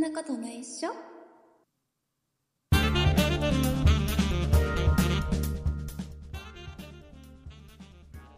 [0.00, 0.92] んなことないっしょ？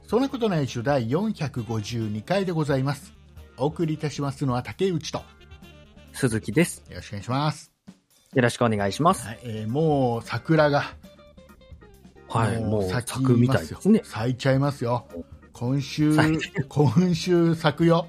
[0.09, 3.13] そんなことないっしょ第452回でございます。
[3.59, 5.19] お送りいたしますのは竹内と。
[5.19, 5.25] よ
[6.15, 6.83] 鈴木です。
[6.97, 7.71] ろしくお願いします。
[8.35, 9.25] よろしくお願いします。
[9.25, 10.83] はい、えーもう桜が、
[12.29, 14.01] はい、もう咲くみたいですね。
[14.03, 15.07] 咲いちゃいますよ。
[15.53, 16.17] 今週
[16.69, 18.09] 今週咲くよ。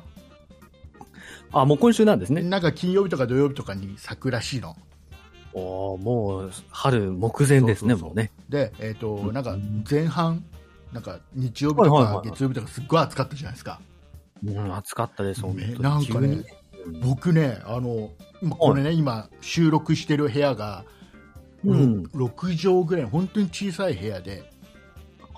[1.53, 2.41] あ、もう今週なんですね。
[2.41, 4.75] なんか金曜日とか土曜日とかに咲くらしいの。
[5.53, 8.31] おーもう春目前ですね、そうそうそうもうね。
[8.49, 9.55] で、えっ、と、うんなんか
[9.89, 10.43] 前半、
[10.91, 13.79] なんか日曜日とか月曜日とかすっごい暑かったじゃないですか。
[14.43, 15.83] うん、暑かったです、本当。
[15.83, 16.43] なんかね
[17.01, 18.09] 僕ね、あの、
[18.41, 20.85] 今これね、今収録してる部屋が、
[21.63, 22.03] うん。
[22.13, 24.51] 6畳ぐらいの本当に小さい部屋で、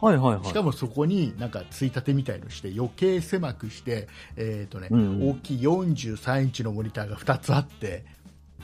[0.01, 0.45] はいはいはい。
[0.45, 8.05] しかもそこになんかついたてみたいのして余計狭くして、えーとねうん大きい43インチのモニターが2つあって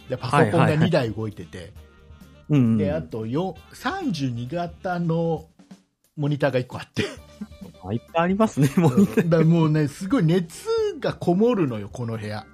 [0.09, 0.71] でパソコンがはい。
[0.71, 1.73] はいはい2台動いてて、
[2.49, 2.77] うんうん。
[2.77, 5.45] であとよ32型の
[6.17, 7.05] モニターが1個あって。
[7.83, 9.07] あいっぱいありますね、もう。
[9.27, 10.67] だもうねすごい熱
[10.99, 12.45] がこもるのよこの部屋。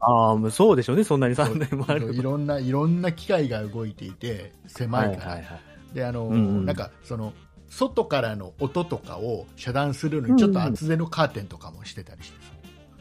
[0.00, 5.94] ああ、そうでしょうね、そんなに3年もあるいろんないろんな機械が動いていて狭いから、はいはいはい。
[5.94, 6.64] であの、うんうん。
[6.64, 7.34] なんかその
[7.70, 12.52] 外からの音とかを遮断するのにちょっと厚手のカーテンとかもしてたりしてさ、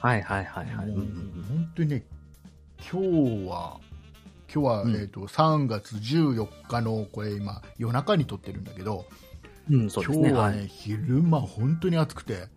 [0.07, 0.85] はいはいはいはい。
[0.87, 2.03] もううん本当にね
[2.91, 3.77] 今日は
[4.53, 4.95] 今日は、うん。
[4.95, 9.05] えー、と3月14日のこれ今夜中に撮ってるんだけど、
[9.69, 10.29] うん、うんそうですね。
[10.29, 10.67] 今日はね、はい。
[10.67, 12.47] 昼間本当に暑くて。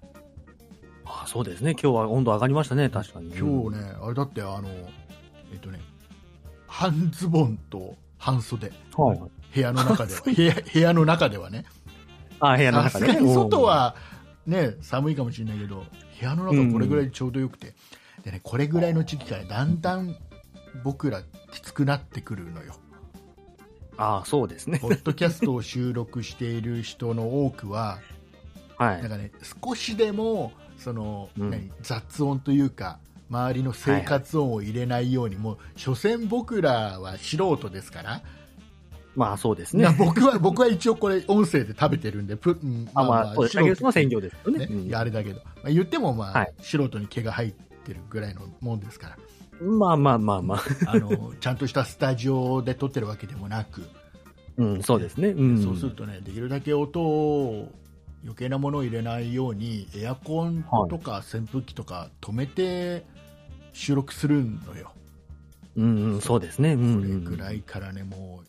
[1.05, 3.35] あそうですね、今日は温度上がりましたね、確かに。
[3.37, 4.69] 今日ね、あれだってあの
[5.53, 5.81] えっ、とね
[6.69, 8.73] 半ズボンと半袖。
[8.97, 9.31] はいはい。
[9.55, 10.15] 部屋の中で。
[10.17, 11.65] は部屋部屋の中ではね
[12.43, 13.35] あ部屋のさ中でね。
[13.35, 13.95] 外は
[14.47, 15.87] ね寒いかもしれないけど
[16.21, 17.75] 部屋の中これぐらいでちょうどよくて、
[18.25, 20.17] でねこれぐらいの時期からだんだん
[20.85, 22.75] 僕らきつくなってくるのよ
[23.97, 24.79] ああ、そうですね。
[24.79, 27.99] ポッドキャストを収録している人の多くは
[28.77, 29.03] はい。
[29.03, 29.31] なんかね
[29.65, 32.99] 少しでもその、うん何雑音というか
[33.31, 38.23] 周りの生活音を入れないように、もう所詮僕らは素人ですから、
[39.15, 39.93] まあそうですねな。
[39.93, 43.59] 僕は僕は一応これ音声で食べてるんでプ、うんあまあ、そうです。
[43.59, 44.97] 竹内さんは専業ですよねね。
[44.97, 47.53] あれだけど、まあ、言っても、まあはい素人に毛が入っ
[47.85, 49.19] てるぐらいのもんですから
[49.61, 50.61] まあまあまあまあ。
[50.87, 53.83] あのちゃんとしたスタジオで撮ってるわけでもなく、
[54.57, 55.29] うん、そうですね。
[55.29, 55.63] うん。
[55.63, 57.69] そうするとねできるだけ音を
[58.23, 63.05] 余計なものを入れないようにエアコンとか扇風機とか止めて
[63.73, 64.93] 収録するのよ、
[65.77, 66.75] うん、うん、そうですね。
[66.75, 67.25] うん、これうん。
[67.25, 68.47] ぐらいからねもう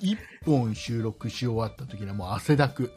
[0.00, 2.92] 1本収録し終わった時にはもう汗だく。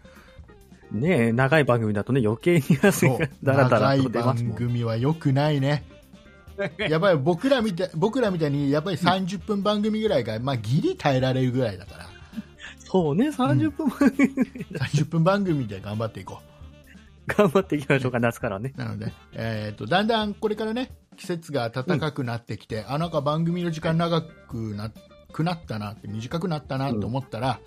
[0.92, 4.58] ねえ、長い番組だとね、余計に汗がだらだらと長い番出ますもん。
[4.58, 5.86] 組は良くないね。
[6.78, 12.10] やっぱり僕らみたい僕らみたいにやっぱり30分番組ぐらいが、まあ、ギリ耐えられるぐらいだから。
[12.80, 14.36] そうね、30分前に
[14.74, 16.42] 30分番組で頑張っていこ
[17.28, 18.74] 頑張っていきましょうか、夏からね。
[18.76, 24.92] うなので、えー、とだんだんこれからね季節が暖かくなってきて、あなんか番組の時間長くな
[25.32, 27.60] くなったなって短くなったなと思ったら、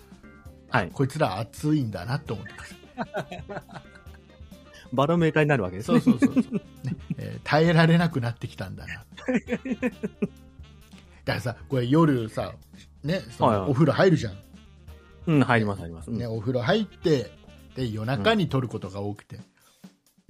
[0.69, 0.89] はい。
[0.91, 3.43] こいつら暑いんだなと思ってください。
[4.93, 6.01] バロメーターになるわけですそうね。
[6.01, 6.61] そうそうそう、ね。
[7.17, 8.93] えー耐えられなくなってきたんだな。
[11.25, 12.53] だからさこれ夜さ、
[13.03, 13.65] ね、そはいはい。
[13.65, 14.37] のお風呂入るじゃん、
[15.27, 16.11] うん、入ります、入ります。
[16.11, 17.31] ね、お風呂入って
[17.75, 19.43] で夜中に撮ることが多くて、うん、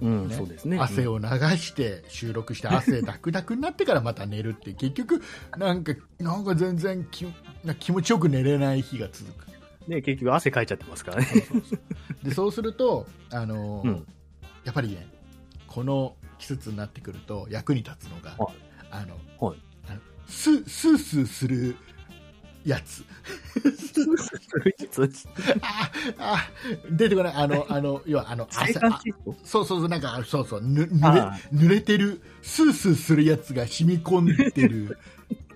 [0.00, 0.34] ね。
[0.34, 0.78] そうですね。
[0.78, 5.22] 汗を流して収録して 汗ダクダクになってからまた寝るって結局
[5.56, 7.26] なんかなんか全然気
[7.64, 9.44] な気持ちよく寝れない日が続く。
[9.88, 11.26] ね、結局汗かいちゃってますからね。
[12.22, 14.06] でそうするとあのーうん。
[14.64, 15.06] やっぱりね
[15.66, 18.54] この季節になってくると役に立つのが、はい。
[18.90, 19.58] あのはい。
[19.88, 21.76] あのススースーする
[22.64, 23.04] やつ。
[26.18, 26.50] ああ
[26.90, 27.34] 出てこない。
[27.34, 28.80] あのあの要はあの生汗
[29.44, 34.34] そうそうそうなんかそうそうぬ濡あれ濡れてるスースーするやつが染み込んで
[34.68, 34.98] る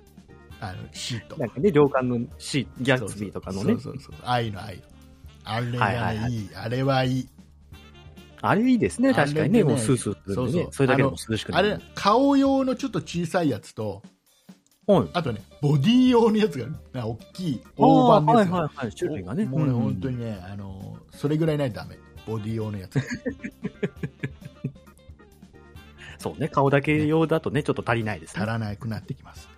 [0.61, 1.37] あのシート。
[1.37, 3.75] なんかね、涼感のシートギャツビーとかのね。
[3.75, 3.81] そう。
[3.81, 4.15] そうそう。
[4.25, 4.73] ああいうのああ
[5.61, 5.77] いうの。
[5.79, 6.51] あれはいはいはい。
[6.55, 7.29] あれはいい。
[8.41, 9.59] あれいいですね、確かにね。
[9.61, 10.65] ねもうスースーするんでそうそう。
[10.65, 10.69] ね。
[10.73, 11.75] それだけでも涼しくなる。
[11.75, 11.85] あれ。
[11.95, 14.03] 顔用のちょっと小さいやつと
[14.89, 15.09] はい。
[15.13, 18.93] あとねボディ用のやつがな大きい大判のやつがはいはいはい。
[18.97, 19.45] 種類がね。
[19.45, 22.99] もうね、うん本当にねあのそれぐらいないとダメボディ用のやつ
[26.19, 28.43] そうね、顔だけ用だとね、ちょっと足りないですね。
[28.43, 29.49] 足らなくなってきます。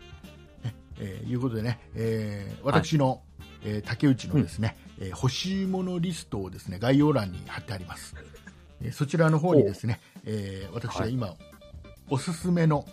[0.63, 3.23] ねえーいうことでね、えー私の、
[3.65, 8.15] えー竹内のですね、えー欲しいものリストをですね概要欄に貼ってあります。
[8.83, 11.35] えーそちらの方にですね、えー私が今、
[12.11, 12.85] おすすめの、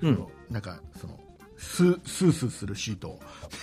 [0.00, 1.18] うんそのなんかその
[1.58, 3.20] スースースーするシートを、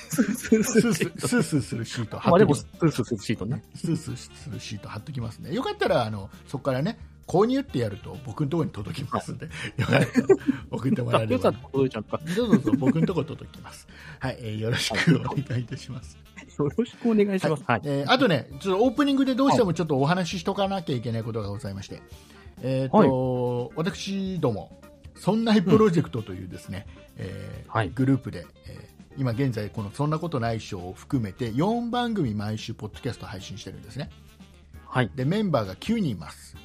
[0.09, 3.63] スースースーススーースースーするシートまあでも、スースーするシートね。
[3.73, 5.53] スースーするシート貼っときますね。
[5.53, 9.47] よかったら、あの、そこからね、購入ってやると僕のところに届きますんで、
[9.77, 10.27] よかったら
[10.71, 11.57] 送ってもらえればよかった。
[11.57, 12.17] ら届いちゃった。
[12.17, 13.87] どうぞどうぞ僕のところ届きます。
[14.19, 16.17] はい、えーよろしくお願いいたします。
[16.59, 17.63] よろしくお願いします。
[17.65, 17.81] はい。
[17.85, 22.01] えーあとね、ちょっとオープニングでどうしてもちょっとお話ししとかなきゃいけないことがございまして、
[22.61, 24.79] えっ、と、私ども、
[25.15, 34.09] そんないプロジェクトというですね、えーはいグループで、えー今現在このそんなことない賞を含めて4番組毎週ポッドキャスト配信してるんですね。
[34.85, 35.11] はい。
[35.15, 36.57] で、メンバーが9人います。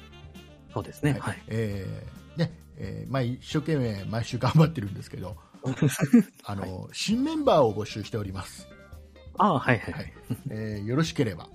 [0.73, 1.17] そうですね。
[1.19, 1.41] はい。
[1.47, 5.37] えーね、えーまあ一生懸命毎週頑張ってるんですけど、
[6.43, 8.67] あの、新メンバーを募集しております。
[9.37, 9.99] ああ、はいはいは。
[9.99, 10.11] はいい
[10.49, 11.47] えーよろしければ、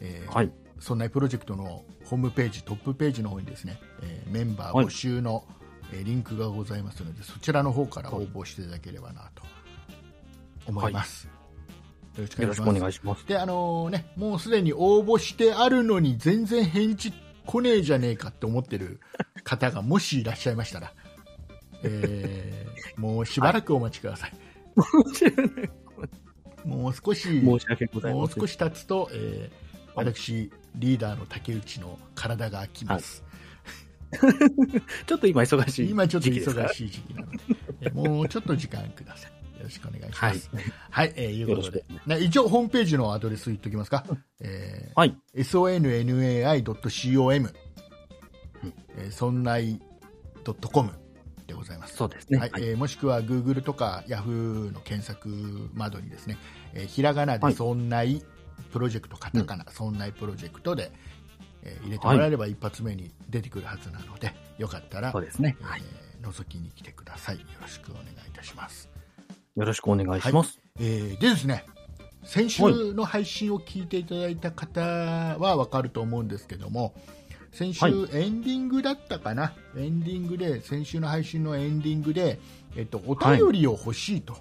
[0.00, 0.50] えーはい。
[0.78, 5.44] そんなプロジェクトのホームページ、トップページの方にですね、えーメンバー募集の、
[5.92, 9.42] えーリンクがございますので、そちらの方から応募していただければなと
[10.66, 11.28] 思います。
[12.16, 12.78] よろしくおよろしく願いします。
[12.78, 13.26] お願いします。
[13.26, 17.12] で、あのね、もうすでに応募してあるのに全然返事
[17.46, 19.00] 来ねえじゃねえかって思ってる
[19.44, 20.92] 方がもしいらっしゃいましたら、
[21.82, 24.32] えーもうしばらくお待ちください。
[26.66, 28.46] もう少し、申し訳ございませんもう少。
[28.46, 33.24] し経つと、えー私、リーダーの竹内の体が空きます。
[35.06, 37.38] ちょっと今忙しい今ちょっと忙しい時期なので、
[37.82, 39.30] えーもうちょっと時間ください。
[39.58, 40.50] よろしくお願いしはいます。。
[40.90, 44.04] はい、えーいうことでよろし、な一応ホームページのアドレス言っておきますか？
[44.40, 45.16] えーはい。
[45.36, 47.54] sonnai.com、
[48.62, 49.80] うんえーそんない
[50.72, 50.90] .com
[51.46, 51.96] でございます。
[51.96, 52.38] そうですね。
[52.38, 52.62] はいはい。
[52.64, 56.36] えーもしくは Google とか Yahoo の検索窓にですね、
[56.74, 58.22] えーひらがなではいそんない
[58.72, 60.92] プロジェクト、カタカナ、そんないプロジェクトで、
[61.62, 65.56] えー入れてもらえれば一発目に出てくるはずなので、よかったら、そうですね。
[65.60, 65.82] えーはい。
[66.22, 67.36] 覗きに来てください。
[67.36, 68.90] よろしくお願いいたします。
[69.56, 70.60] よろしくお願いします。
[70.78, 71.64] えーでですね、
[72.24, 76.94] 先週の配信を聞いていただいた方は分かると思うんですけども、
[77.52, 82.38] 先週、はいエンディングだったかな、エンディングで、先週の配信のエンディングで、
[82.76, 84.36] えっと、お便りを欲しいと、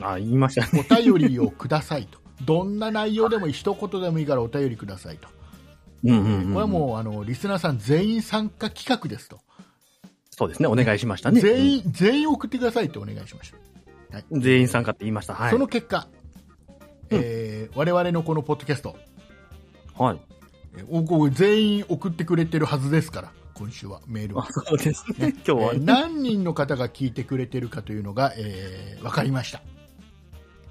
[0.00, 0.86] あ、言いましたね。
[0.88, 5.28] お便りをくださいと、どんな内容でも一言でもいいからお便りくださいと、
[6.04, 6.42] うんうんうん。
[6.48, 9.40] これはもうあのリスナーさん全員参加企画ですと、
[10.30, 10.68] そうですね。
[10.68, 11.40] お願いしましたね。
[11.40, 14.16] 全員全員送ってくださいってお願いしました。
[14.16, 15.34] はいうん全員参加って言いました。
[15.34, 15.50] はい。
[15.50, 16.08] その結果、
[17.10, 18.96] えー我々のこのポッドキャスト、
[19.98, 20.20] はい。
[21.32, 25.34] 全員送ってくれてるはずですから、今週はメールをあ、そうですね。
[25.34, 29.60] 今日はえー何人の方が聞いてくれてるかというのが、えー分かりました。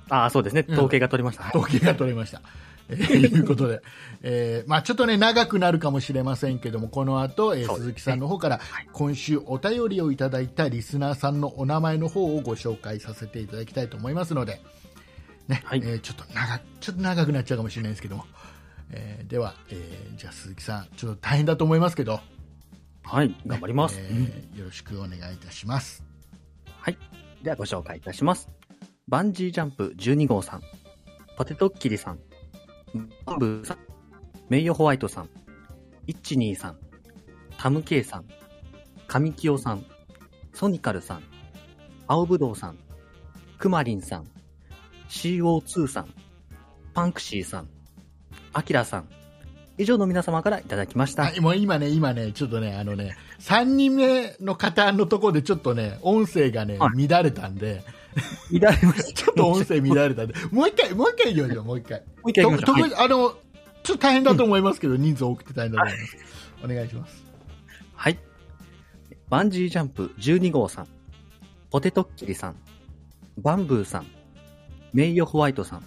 [0.09, 0.65] あ、そうですね。
[0.69, 1.43] 統計が取れました。
[1.43, 2.41] はい統計が取れました。
[2.89, 3.81] え ーいうことで、
[4.21, 8.61] えーまあ、ちょっとね、長くなるかもしれませんけども、この後、えー鈴木さんの方から、
[8.93, 14.61] 今週お便りをいただいたリスナーさんのお名前の方をご紹介させていただきたいと思いますので、
[15.47, 18.25] ね、はいえーちょっと長、ちょっと長くなっちゃうかもしれないですけども、
[18.91, 22.19] えーでは、えーじゃあ鈴木さん、ちょっと大変だと思いますけど、
[23.03, 23.33] はい。
[23.45, 23.97] 頑張ります。
[23.99, 26.03] えうんーよろしくお願いいたします。
[26.79, 26.97] はい。
[27.43, 28.49] ではご紹介いたします。
[29.07, 30.61] バンジージャンプ12号さん、
[31.37, 32.19] ポテトッキリさん、
[33.25, 33.77] バンブーさん、
[34.49, 35.29] メイヨホワイトさん、
[36.07, 36.77] イッチニーさん、
[37.57, 38.25] タムケイさん、
[39.07, 39.85] カミキヨさん、
[40.53, 41.23] ソニカルさん、
[42.07, 42.77] 青ぶどうさん、
[43.57, 44.27] クマリンさん、
[45.09, 46.07] CO2 さん、
[46.93, 47.69] パンクシーさん、
[48.53, 49.09] アキラさん、
[49.77, 51.23] 以上の皆様からいただきました。
[51.23, 57.83] はい、もう今ね、今ね、ちょっとね、あのね、3人目の方のところでちょっとね、音声がね、は乱れたんで、
[58.51, 59.13] 乱れました。
[59.13, 61.99] ちょっと音声乱れたんで、もう一回、もう一回行きましょう、もう一回。
[61.99, 62.81] もう一回行きましょう。
[62.81, 63.05] はい。
[63.05, 63.29] あの、
[63.83, 66.17] ちょっと大変だと思いますけど、人数多くて大変だと思います。
[66.63, 67.23] お願いします。
[67.95, 68.19] はい。
[69.29, 70.87] バンジージャンプ12号さん、
[71.69, 72.55] ポテトッキリさん、
[73.37, 74.07] バンブーさん、
[74.93, 75.85] メイヨホワイトさん、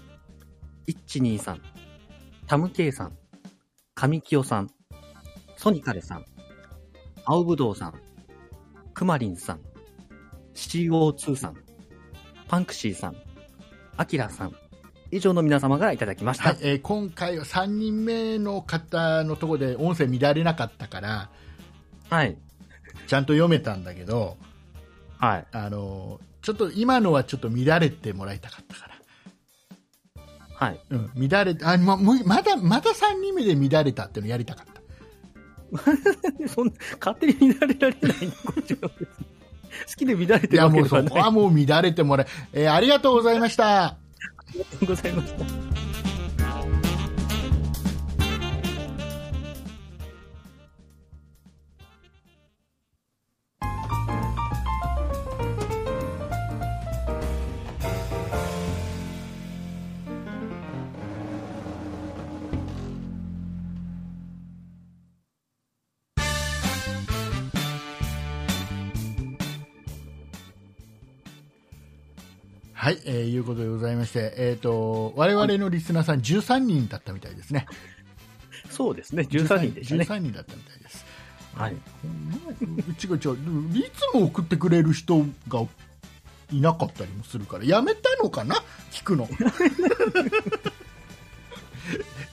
[0.86, 1.62] イッチニーさん、
[2.46, 3.16] タムケイさん、
[3.94, 4.70] カミキヨさん、
[5.56, 6.24] ソニカルさん、
[7.24, 7.94] 青ぶどうさん、
[8.92, 9.60] クマリンさん、
[10.54, 11.56] CO2 さん、
[12.50, 13.16] パンクシーさん、
[13.96, 14.56] アキラさん、
[15.12, 16.48] 以上の皆様がいただきました。
[16.48, 21.30] はい、えー今回は3人目の方のところで音声乱れなかったから、
[22.08, 22.36] はい。
[23.06, 24.36] ちゃんと読めたんだけど、
[25.18, 25.46] はい。
[25.52, 28.94] あの、ちょっと今のはちょっと乱れてもらいたかったから。
[30.56, 30.80] はい。
[30.90, 34.80] うん、乱れあままだまだ3人目で乱れたっていうのやりたかった。
[36.52, 38.32] そんな、勝手に乱れられないの？
[38.44, 39.19] こっちは別に
[39.90, 41.22] 好きで乱れいやてるわけもうそこはない。
[41.24, 43.84] はもう乱れてもらえ、えーありがとうございました。
[43.86, 43.96] あ
[44.54, 45.69] りがとうございました。
[73.20, 77.66] えーいうことでございまして、えっ、と、我々のリスナーさん13人だったみたいですね。
[78.70, 80.04] そうですね、13人でしたね。
[80.04, 81.04] 13人だったみたいです。
[81.54, 81.76] はい。
[82.04, 82.10] うん
[83.02, 85.66] 違う違う、いつも送ってくれる人が
[86.52, 88.56] いなかったりもするから、やめたのかな？
[88.90, 89.28] 聞くの。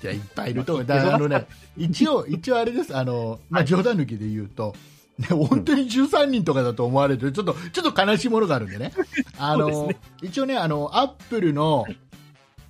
[0.02, 0.86] じゃあいっぱいいると思う。
[0.86, 2.96] だからあのね、一応、一応あれです。
[2.96, 4.76] あの、まあ、冗談抜きで言うと、
[5.18, 8.94] ね、本当に13人とかだと思われると、ちょっと、ちょっと悲しいものがあるんでね。
[9.40, 11.86] あの、そうです一応ね、あの、アップルの、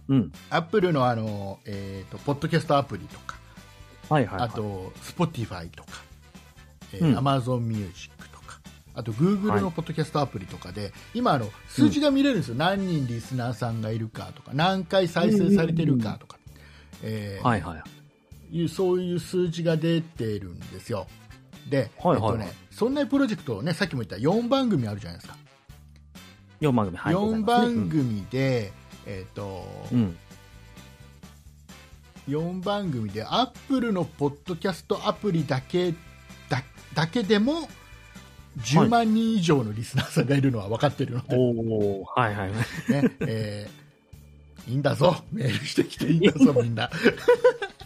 [0.08, 0.32] うん。
[0.50, 3.36] アップルのあの、えっ、と、ポッドキャストアプリとか、
[4.10, 4.50] はいはい、はい。
[4.50, 5.89] あと、Spotify とか、
[6.94, 8.62] えーうん Amazon Music とか、
[8.94, 16.38] あと Google はいのポッドキャストアプリとかで、今あの、数字が見れるんですよ、何人リスナーさんがいるかとか、何回再生されてるかとか、
[17.04, 18.58] えーはいはい。
[18.58, 21.08] いうそういう数字が出てるんですよ。
[21.69, 25.38] で、はいはいはいえっとね、そんなプロジェクトね、さっきも言った4番組あるじゃないですか。
[26.62, 27.13] 4番組、はい。
[27.13, 28.71] 4番組で、
[29.05, 30.00] えっ、と、うん。
[30.00, 30.17] うん。
[32.27, 35.93] 4番組でアップルのポッドキャストアプリだけ
[36.50, 36.62] だ
[36.93, 37.69] だけでも
[38.59, 42.91] 10万人以上のリスナーさんがいるのは分かってるので、おおはいはいはい。
[42.91, 43.88] ねえー
[44.67, 46.89] いいんだぞメールしてきていいんだぞみんな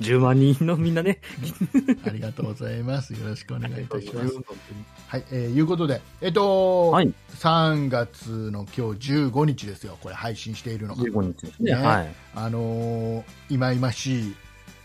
[0.00, 1.20] 10万人のみんなね。
[2.06, 3.12] ありがとうございます。
[3.12, 4.34] よろしくお願いいたします。
[5.08, 7.12] はい、えーいうことでえっ、と、はい。
[7.38, 9.98] 3月の今日15日ですよ。
[10.00, 11.02] これ配信しているのが。
[11.02, 11.74] 15日ですね。
[11.74, 11.82] ね。
[11.82, 12.14] はい。
[12.34, 14.34] あのー、今々しい、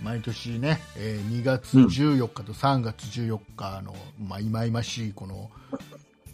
[0.01, 5.50] 毎年ね、えー2月14日と3月14日の、まあ、今々しいこの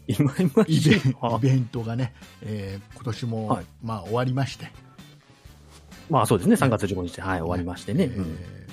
[0.07, 1.37] 今今イベンあ。
[1.37, 3.65] イベントがね、えー今年も、はい。
[3.83, 4.71] まあ、終わりまして、
[6.09, 7.15] まあそうですね、3月15日。
[7.15, 8.03] で、はい、終わりましてね。
[8.03, 8.64] えーまあ、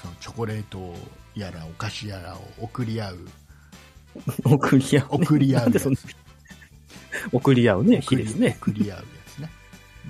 [0.00, 0.94] そのチョコレート
[1.34, 3.18] やらお菓子やらを送り合う、
[4.46, 4.52] うん。
[4.54, 5.24] 送り合う、ね。
[5.26, 5.70] 送り合う
[7.32, 8.56] 送り合うね、日送りですね。
[8.60, 9.50] 送り合うやつね。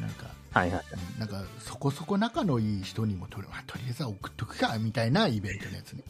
[0.01, 0.85] なんかはいはい。
[1.15, 6.03] うんなんかそこそこ仲のいい人にもとり,、まあ、とりあえずは送っとくかみたいなイベントのやつね。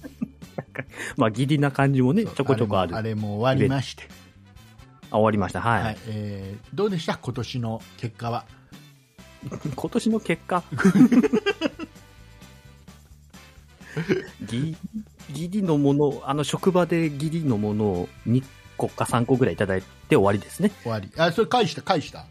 [1.16, 2.97] まあ、義理な感じもね、ちょこちょこある。
[2.97, 4.08] あれもあれも終わりまして、
[5.11, 5.61] あ終わりました。
[5.61, 5.82] はい。
[5.82, 7.16] はいえーどうでした？
[7.16, 8.44] 今年の結果は
[9.76, 10.62] 今年の結果？
[14.40, 14.76] 義
[15.31, 18.43] 義理のもの、あの、職場で義理のものを2
[18.76, 20.71] 個か3個ぐらいいただいて終わりですね。
[20.83, 21.11] 終わり。
[21.17, 22.26] あそれ返した返した？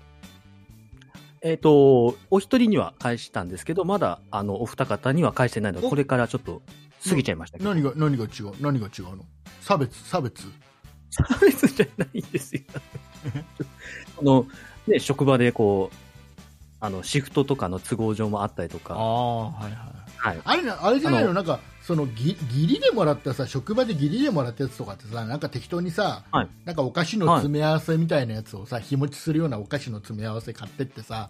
[1.42, 5.90] えっ、と、お一人には返したんですけど、まだ、あの、お二方には返してないので、お？
[5.90, 6.62] これからちょっと
[7.08, 7.70] 過ぎちゃいましたけど。
[7.70, 8.54] 何が何が違う？
[8.60, 9.26] 何が違うの？
[9.62, 10.44] 差別差別？
[11.10, 12.62] 差別じゃないんですよ。
[14.20, 14.46] あの、
[14.88, 15.96] ね、職場でこう、
[16.80, 20.42] あの、シフトとかの都合上もあったりとか、ああはいはいはい。
[20.44, 26.48] あれなあれじゃないあののなんかそのぎ義理でもらったさ職場で義理でもらったやつとかってさなんか適当にさ、はい。
[26.66, 31.30] なんかお菓子の詰め合わせみたいなやつをさ、日持ちするようなお菓子の詰め合わせ買ってってさ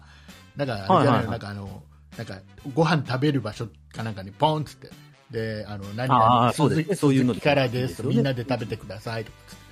[0.56, 1.24] なんかあれじゃない？
[1.24, 1.82] の、なんかあの
[2.16, 2.38] なんか
[2.74, 4.90] ご飯食べる場所かなんかにポンっつって。
[5.30, 6.96] であの何あ々あそうですね。
[6.96, 8.02] そういうのでからです。
[8.02, 9.68] みんなで食べてくださいとかつって。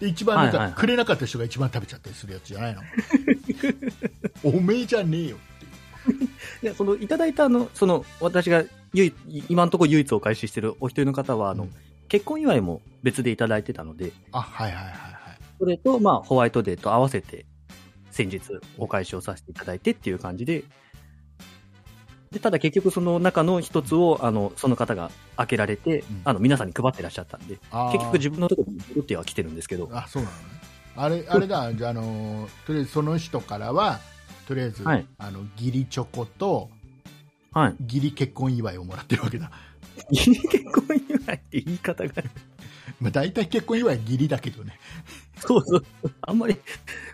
[0.00, 2.82] で一番なんか、くれなかった人が一番食べちゃったりするやつじゃないの？
[4.42, 5.36] おめえじゃねえよ
[6.62, 11.70] いうで、その、いただいたあの、その、私が唯一、今のところ唯一お返ししてるお一人の方は、あの、うん
[12.08, 15.38] 結婚祝いも別でいただいてたので、あはいはいはいはい。
[15.58, 17.46] それと、まあ、ホワイトデーと合わせて、
[18.10, 18.40] 先日
[18.78, 20.64] お返しをさせていただいてっていう感じで、
[22.30, 26.20] で、ただ結局その中の一つを、あの、その方が開けられて、うん。
[26.24, 27.58] あの、皆さんに配ってらっしゃったんで、
[27.92, 30.42] 結局自分のところに戻っては来てるんですけど、あそうなのね。
[30.96, 33.98] あれあれだじゃあ、あのーとりあえずその人からは
[34.46, 35.06] とりあえず、はい。
[35.18, 36.70] あの義理チョコと
[37.54, 37.76] はい。
[37.84, 39.50] 義理結婚祝いをもらってるわけだ、
[40.10, 40.32] 結
[40.72, 42.12] 婚祝いって言い方が、
[43.00, 44.78] まあ、大体結婚祝い義理だけどね。
[45.38, 45.84] そうそう、
[46.22, 46.56] あんまり、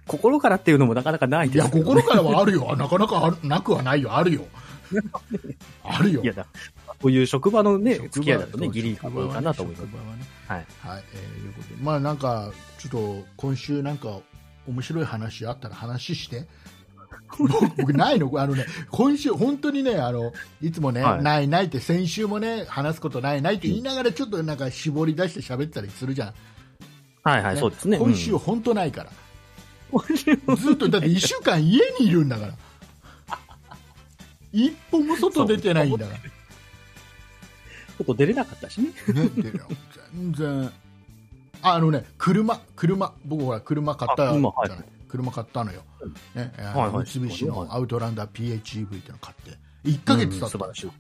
[0.07, 2.61] 心からっていうのもなかなかないいやです心からはあるよ。
[2.77, 4.17] なかなかあるなくはないよ。
[4.17, 4.47] あるよ。
[5.85, 6.23] あるよ。
[6.23, 6.47] いやだ、
[6.87, 9.11] こういう職場のね、付き合いだとね、そうギリか
[9.43, 9.85] なと思います。
[9.85, 9.91] ね
[10.49, 10.67] はい。
[10.81, 11.75] はい、えーいうことで。
[11.83, 14.21] まあなんかちょっと今週なんか
[14.67, 16.47] 面白い話あったら話して
[17.39, 18.31] 僕僕ないの？
[18.41, 21.23] あのね今週本当にねあのいつもね、はい。
[21.23, 26.35] ないないって先週もね話すことないないって言いながらちょっとなんか絞り出して喋ったりするじゃん、
[27.23, 27.61] はいはい、ね。
[27.61, 27.99] そうですね。
[27.99, 29.11] 今週うん本当ないから、
[29.91, 30.57] 今週も。
[30.57, 32.55] ずっとだって1週間家にいるんだから。
[34.53, 36.19] 一歩も外出てないんだから。
[36.19, 38.89] ちょっと出れなかったしね。
[39.13, 39.53] ね、で
[40.15, 40.73] 全然。
[41.63, 44.53] ああのね車車僕ほら車買ったじゃない。
[44.57, 44.69] あ
[45.11, 45.83] 車買ったのよ、
[46.35, 47.07] ねえーはいはい。
[47.07, 49.59] 三菱はいのアウトランダー PHEV っていうの買って。
[49.85, 50.93] 1ヶ月経ったうんですよ、。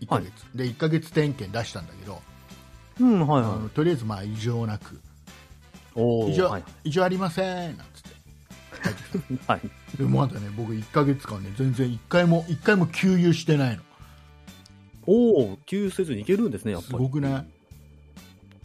[0.00, 2.20] 1ヶ月、で1ヶ月点検出したんだけど、
[3.00, 3.60] うん、はいあはい。
[3.60, 5.00] のとりあえずまあ異常なく。
[6.28, 6.64] 異常,、はい。
[6.84, 7.76] 異常ありません。
[7.76, 8.14] なんつって。
[8.82, 9.52] 帰ってきた。
[9.52, 9.70] はい。
[9.96, 13.82] でまだね僕1ヶ月間ね全然1回も一回も給油してないの。
[15.06, 17.04] おお、給油せずにいけるんですね、やっすぱり。
[17.04, 17.46] ごくない？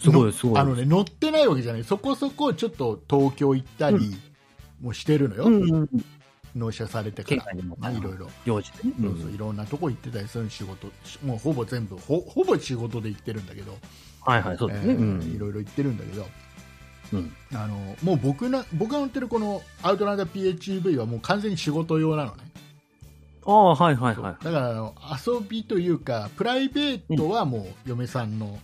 [0.02, 0.60] すごい、すごい。
[0.60, 1.84] あのね乗ってないわけじゃない。
[1.84, 4.16] そこそこちょっと東京行ったり
[4.82, 5.90] もしてるのよ、うんうん。
[6.56, 7.46] 納車されてから。
[7.78, 8.30] まあいろいろ。
[8.46, 8.94] 用事でね。
[9.02, 9.32] そうそう。
[9.32, 10.88] いろんなとこ行ってたりする仕事。
[11.24, 13.78] もうほぼ全部ほほぼ仕事で行ってるんだけど、
[14.22, 14.94] はいはい、そうですね。
[14.94, 15.36] えーうん。
[15.36, 16.26] いろいろ行ってるんだけど。
[17.14, 17.34] うん。
[17.54, 22.44] あのもう僕な僕が乗ってるこのアウトランダー PHEV はもう完全に仕事用なのね。
[23.46, 24.44] ああ、はいはいはい。
[24.44, 24.96] だからあの
[25.26, 28.60] 遊びというかプライベートはもう嫁さんの、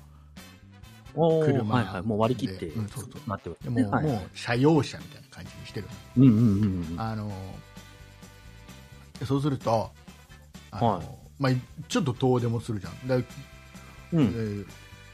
[1.15, 2.01] 車はいはい。
[2.03, 7.01] もう割り切ってでうんそうそうなってるでも,、ねはいもう車用車みたいな感じにしてるうんうんうんうん。
[7.01, 7.31] あの
[9.25, 9.91] そうすると
[10.71, 11.05] あの、はい
[11.39, 11.53] まあ、
[11.87, 13.25] ちょっと遠出もするじゃんだ、う
[14.13, 14.19] えん。
[14.19, 14.65] ー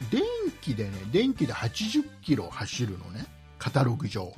[0.09, 0.23] 電
[0.61, 3.25] 気でね電気で80キロ走るのね
[3.59, 4.33] カタログ上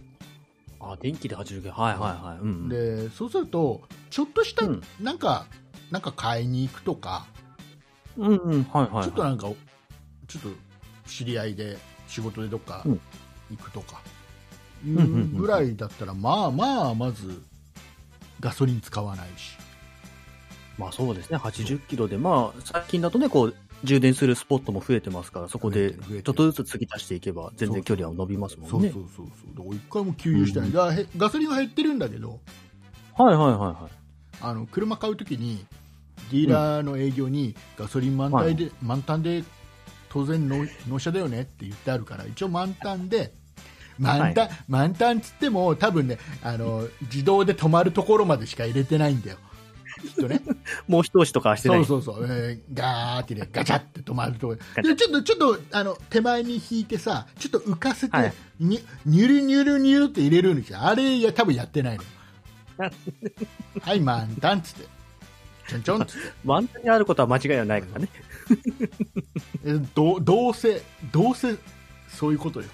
[0.82, 1.74] あ、電気で80キロ。
[1.74, 2.38] はいはいはい。
[2.40, 2.68] うん。
[2.70, 5.46] でそうするとちょっとした、うんなんか
[5.92, 7.26] なんか買いに行くとか、
[8.18, 9.04] うんうん、はいはいはい。
[9.06, 9.48] ちょっとなんか
[10.28, 10.50] ちょっと
[11.08, 13.02] 知り合いで仕事でどっかうん。
[13.52, 14.02] 行くとか、
[14.86, 17.42] いんうんうんうぐらいだったらまあまあまず
[18.40, 19.58] ガソリン使わないし。
[20.78, 28.90] まあそうですね、80キロで、まあ最近だとね、こう、充電するスポットも増えてますから、そこでちょっとずつ継ぎ足していけば、全然距離は伸びますもんね。
[28.92, 29.76] そうそうそうそう。
[29.76, 32.40] 一回も給油してない、だからへガソリンは減ってるんだけど
[33.16, 33.92] はいはいはいはい。
[34.42, 35.64] あの車買うときに
[36.32, 39.44] ディーラーの営業にガソリン満タンで、満タンで
[40.14, 43.34] 当然納納車だよねって言ってあるから一応満タンで
[43.98, 49.38] 満タン、満タンつっても多分ねあの自動で止まるところまでしか入れてないんだよ。
[50.02, 50.42] きっとね。
[50.88, 51.86] もう一押しとかはしてない。
[51.86, 54.84] そうそうそう、えーガーってねガチャって止まるところ。
[54.84, 58.34] でちょっとちょっとあの手前に引いてさちょっと浮かせて、はい。
[58.60, 60.82] にニュルニュルニュルって入れるんですよ。
[60.82, 62.04] あれや多分やってないの
[63.82, 64.88] はい満タンっつって
[65.82, 66.02] ちょんちょん。
[66.04, 68.10] っつって満タンにあることは間違いはないからね。
[69.66, 70.82] えどどうせ
[71.12, 71.56] どうせ
[72.10, 72.68] そういうことよ。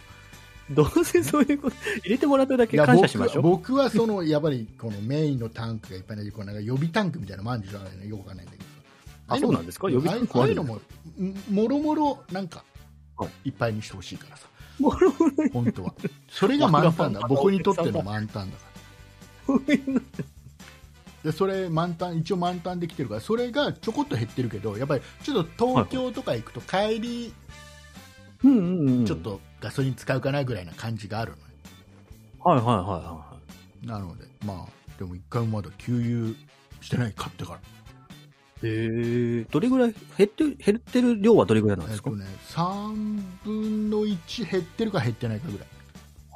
[0.72, 3.42] どうせそういうこと、入れてもらっただけ感謝しましょう。
[3.44, 7.98] 僕僕はそのやっぱりこのメインのタンクがいっぱいないこうなんか予備タンクみたいなのもあるんじゃない。
[7.98, 8.64] のよくわかんないんだけど。
[9.28, 9.90] あ、そうなんですか？
[9.90, 12.64] 予備タンクあるああいうのもんもろもろなんか
[13.18, 14.48] はいいっぱいにしてほしいからさ。
[14.80, 15.94] もろもろ本当は。
[16.30, 17.22] それが満タンだ。
[17.28, 18.64] 僕にとっての満タンだか
[19.48, 19.56] ら
[21.24, 27.34] でそれ満タン一応満タンできてるからそれがちょこっと減ってるけどやっぱりちょっと東京とか行くと帰り
[28.44, 29.06] うんうんうん。
[29.06, 29.20] ちょっ。
[29.20, 31.44] とガソリン使うかなぐらいな感じがあるのね
[32.40, 33.26] はいはいはいは
[33.84, 36.34] なのでまあでも一回もまだ給油
[36.80, 37.60] してない買ってから
[38.62, 42.10] え、どれぐらい、減ってる、減ってる量はどれぐらいなんですか？
[42.10, 45.68] えっとね3分の1減ってるか減ってないかぐらい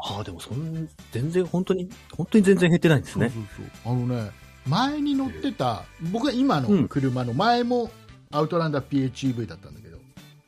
[0.06, 3.30] ああ、でもそん、全然本当に、本当に全然減ってないんですね。
[3.30, 4.32] そうそうそうあのね
[4.68, 7.92] 前に乗ってた僕は今の車の前も
[8.32, 9.98] アウトランダー PHEV だったんだけど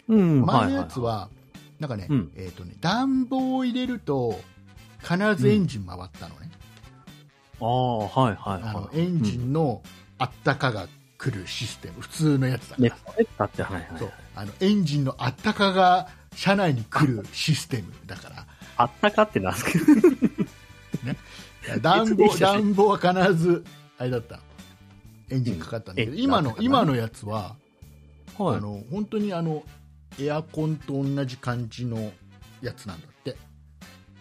[0.07, 1.29] うん、前のやつは
[1.79, 2.31] なんかね,、うん。
[2.35, 4.39] えーとね暖房を入れると
[5.01, 6.49] 必ずエンジン回ったのね、
[7.59, 8.99] ああ、はいはいあのはい。
[8.99, 9.81] エンジンの
[10.17, 12.01] あったかが来るシステム。
[12.01, 14.11] 普通のやつだから、熱ね、だって、はいはいそう。
[14.35, 18.45] あのエンジンのあったかが車内に来るシステムだから。
[18.77, 19.71] あったかってなんですか？
[21.81, 23.63] 暖房暖房は必ず
[23.97, 24.35] あれだった。
[24.37, 24.41] の
[25.29, 26.51] エンジンかかったんだけど、うん今の？
[26.51, 27.55] え今のやつは、
[28.37, 28.57] はい。
[28.57, 28.59] あ。
[28.59, 29.63] の本当にあの
[30.19, 32.11] エアコンと同じ感じの
[32.61, 33.35] やつなんだって。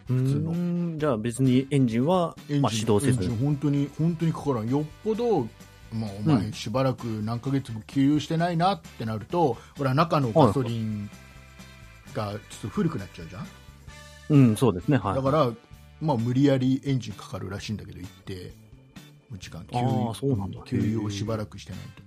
[0.07, 0.99] 普通の。
[0.99, 3.29] じゃあ別にエンジンは、エンジン,、まあ、始動せず。
[3.31, 4.69] 本当に本当にかからん。
[4.69, 5.49] よっぽど
[5.93, 11.09] まあ、お前しばらく何ヶ月も給油してないなってなると、ほら中のガソリン
[12.13, 13.47] がちょっと古くなっちゃうじゃん、
[14.31, 14.97] うん、そうですね。
[14.97, 15.15] はい。
[15.15, 15.53] だから、
[16.01, 18.41] まあ、無理やりエンジンかかるらしいんだけど一定の
[19.39, 20.63] 時間給あ油ーそうなんだ。
[20.65, 22.03] 給油をしばらくしてないと。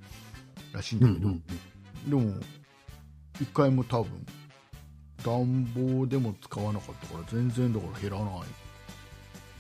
[0.74, 2.40] らしいんうんだけど、でも
[3.42, 4.26] 一回も多分
[5.24, 8.34] 暖房でも使わなかったから全然だから減らない。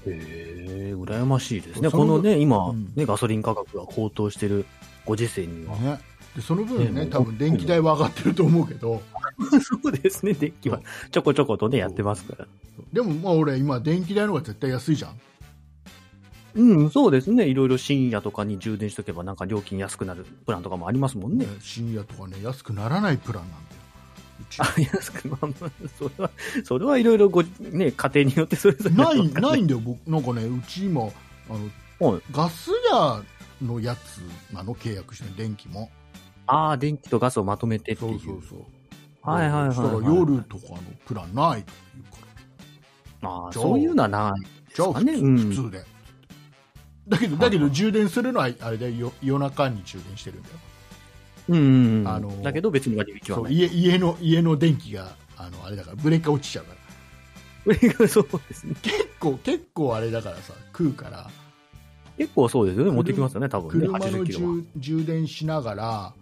[0.05, 1.89] へえ、羨ましいですね。
[1.89, 2.93] このね、今、うん。
[2.95, 4.65] ね、ガソリン価格が高騰してる
[5.05, 5.75] ご時世には。
[5.77, 5.99] ね。
[6.35, 9.01] でその分ねね多分電気代は上がってると思うけど。
[9.61, 12.47] そうですね、電気はちょこちょことね、やってますから。
[12.93, 15.19] でもまあ俺今電気代の方が絶対安いじゃん
[16.57, 17.47] うん、そうですね。
[17.47, 21.45] いろいろ深夜とかに充電しとけば、なんか料金安くなるプランとかもありますもんね。
[21.45, 23.61] ね深夜とかね安くならないプランなんだよ。
[24.41, 24.65] うちあ、
[24.95, 26.31] 安く、まあまあ、それは、
[26.63, 29.31] それはいろいろご、ね、家庭によってそれぞれない。
[29.33, 29.99] ないんだよ僕。
[30.07, 31.05] なんかねうち今あ
[31.99, 32.21] のはい。
[32.31, 33.21] ガス屋
[33.61, 34.19] のやつ
[34.53, 35.91] なの契約してる電気も。
[36.47, 38.15] ああ、電気とガスをまとめてってそいう。
[38.15, 38.59] うそうそう。
[39.21, 39.75] はいはいはいはい。
[39.75, 42.17] そしたら夜とかのプランないとか言うか
[43.21, 43.29] ら。
[43.29, 44.47] ああ、そういうのはない。
[44.73, 45.03] じゃあ普
[45.53, 45.83] 通で
[47.07, 50.55] だけどだけど充電するのはあれだよよ夜中に充電してるんだよ
[51.49, 52.07] うんうんうん。
[52.07, 53.53] あのーだけど別に割引はない。
[53.53, 58.75] 家家の家の電気があのあれだからブレーカー落ちちゃうからそうですね。
[58.83, 61.29] 結構結構あれだからさ食うから
[62.17, 62.91] 結構そうですよね。
[62.91, 63.85] 持ってきますよね、多分ね。
[63.85, 64.55] 車の80キロは。
[64.77, 66.13] 充充電しながら、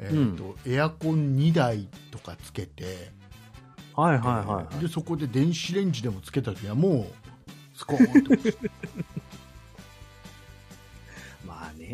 [0.00, 3.10] えーとエアコン2台とかつけて、
[3.94, 4.82] はいはいはいはい。
[4.82, 7.08] でそこで電子レンジでもつけた時はも
[7.46, 8.58] うスコーンと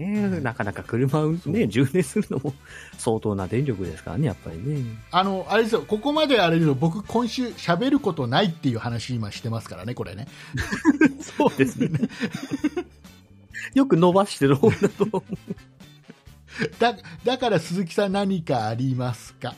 [0.00, 2.54] 落ちてまあね、なかなか車をね、充電するのも
[2.98, 4.82] 相当な電力ですからね、やっぱりね。
[5.10, 5.82] あのあれですよ。
[5.86, 6.74] ここまであれですよ。
[6.74, 10.28] 僕今週喋ることないっていう話今してますからねこれね。
[11.20, 11.90] そうですね。
[13.74, 15.04] よく伸ばしてる方だと。
[15.04, 15.22] 思う。
[16.78, 19.54] だだから鈴木さん何かありますか？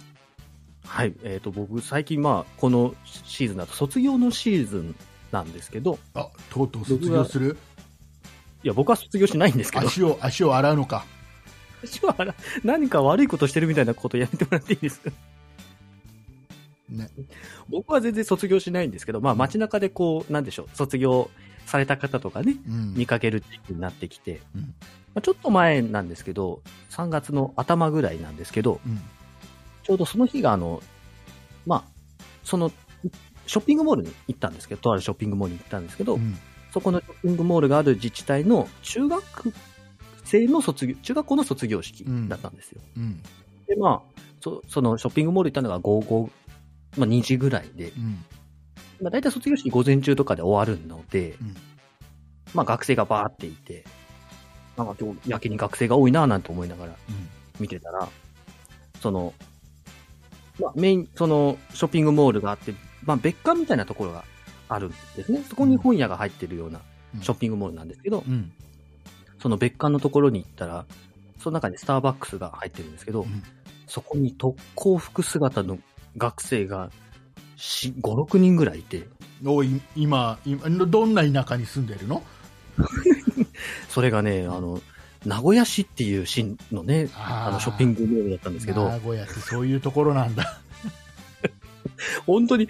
[0.86, 1.14] はい。
[1.22, 4.94] えっ、と、僕、最近まあ、このシーズンだと卒業のシーズン
[5.30, 7.56] なんですけど、あとうとう卒業する？
[8.62, 11.04] いや、僕は卒業しないんですけど、足を足を洗うのか。
[11.84, 15.10] 私はあら何か悪いことしてるみたいなことやめてもらっていいですか？
[16.90, 17.10] ね。
[17.68, 21.28] 僕は全然卒業しないんですけど、まあ街中でこう、なんでしょう、卒業
[21.66, 22.94] された方とかね、うん。
[22.94, 24.60] 見かけるっていう風になってきて、うん。
[24.60, 24.66] ま
[25.16, 29.00] あ、ちょっと前なんですけど、3月の頭ぐらいなんですけど、うん。
[29.82, 30.82] ちょうどその日があの、
[31.66, 31.84] まあ、
[32.44, 32.70] その、
[33.46, 36.38] ショッピングモールに行ったんですけど、とあるショッピングモールに行ったんですけど、うん
[36.72, 39.52] そこのショッピングモールがある自治体の中学
[40.24, 42.80] 生の卒業、中学校の卒業式だったんですよ。
[42.96, 43.22] うん。
[43.66, 46.30] で、まあ、そそのショッピングモール行ったのが午後、
[46.96, 48.24] まあ2時ぐらいで、うん。
[49.02, 51.56] まあ大体卒業式午前中とかで終わるので、うん。
[52.54, 53.84] まあ学生がバーっていて、
[54.78, 57.28] なんか今日やけに学生が多いなぁなんて思いながらうん。
[57.60, 58.08] 見てたら、
[59.02, 59.34] その、
[60.58, 62.72] まあメイン、そのショッピングモールがあって、
[63.04, 64.24] まあ別館みたいなところが
[64.74, 65.42] あるんですね。
[65.48, 66.80] そこに本屋が入ってるような
[67.20, 68.52] ショッピングモールなんですけど、うん。
[69.40, 70.86] その別館のところに行ったら、
[71.38, 73.42] その中にスターバックスが入ってるんですけど、うん。
[73.86, 75.78] そこに特攻服姿の
[76.16, 76.90] 学生が
[77.58, 79.06] 4、5、6人ぐらいいて、
[79.44, 82.22] おい今今どんな田舎に住んでるの？
[83.88, 84.80] それがね、あの、
[85.24, 88.88] 名古屋市っていう市のね、あの、ショッピングモールだったんですけど。
[88.88, 90.60] 名、古屋ってそういうところなんだ。
[92.26, 92.68] 本当に、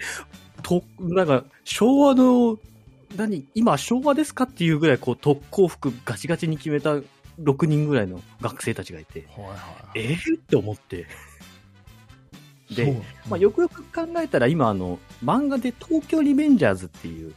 [0.63, 2.57] と、なんか、昭和の、
[3.15, 6.95] 何、今昭和ですかっていうぐらい、こう、特攻服ガチガチに決めた
[7.41, 9.57] 6人ぐらいの学生たちがいて、はいはい
[9.95, 11.05] えー、って思って。
[12.73, 12.99] で
[13.29, 17.35] まあ、よくよく考えたら、今、あの、漫画で東京リベンジャーズっていう、ち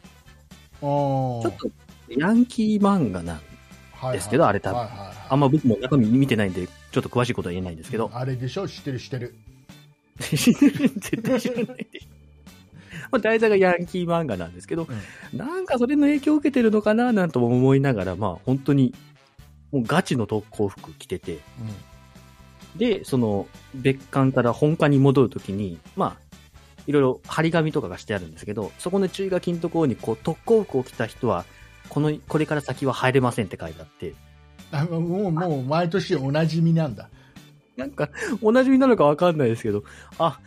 [0.82, 1.70] ょっと、
[2.08, 4.16] ヤンキー漫画なんはいはい。
[4.18, 4.78] ですけどあれ多分。
[4.78, 5.16] はいはいはい。
[5.28, 8.68] あんま僕も中身見てないんで、ちょっと詳しいことは言えないんですけど、あれでしょ？
[8.68, 9.34] 知ってる知ってる。
[10.20, 12.15] 絶対知らないでしょ。
[13.10, 14.86] まあ、題材がヤンキー漫画なんですけど、
[15.32, 18.94] なんかそれの影響を受けてるのかななんとも思いながら、まあ本当に、
[19.72, 21.38] もうガチの特攻服着てて、
[22.76, 26.26] で、その、別館から本館に戻るときに、まあ、
[26.86, 31.44] いろいろ張り紙とかがしてあるんですけど、そこの注意書きのところに、こう、特攻服を着た人は、
[31.88, 34.14] この、これから先は入れませんって書いてあって、
[34.72, 37.08] あもうもう毎年おなじみなんだ。
[37.76, 38.08] なんか、
[38.42, 39.84] おなじみなのかわかんないですけど、
[40.18, 40.40] あ、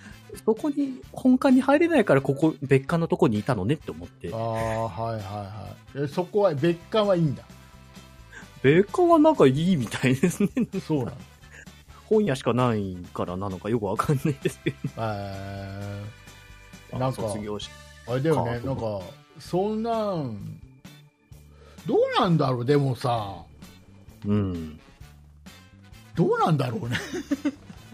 [0.45, 4.29] そこに、本館に入れないから、ここ、別館のとこにいたのねって思って。
[4.33, 6.03] あ、あはいはいはい。
[6.03, 7.43] えそこは別館はいいんだ。
[8.61, 10.49] 別館はなんかいいみたいですね。
[10.85, 11.13] そうなんだ。
[12.05, 14.77] 本屋しかないからなのかよくわかんないですけど。
[14.97, 16.97] えー。
[16.99, 17.71] なんか卒業式。
[18.07, 18.59] あれだよね。
[18.59, 18.65] か。
[18.65, 19.01] なんか
[19.39, 20.59] そんなん
[21.85, 23.35] どうなんだろうでもさ。
[24.25, 24.79] うん。
[26.15, 26.97] どうなんだろうね